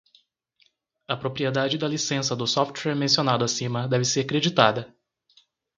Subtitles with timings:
[1.07, 4.97] A propriedade da licença do software mencionado acima deve ser creditada.